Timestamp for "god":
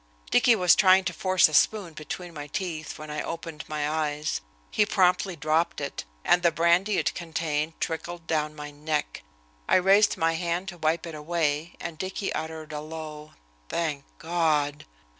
14.17-14.87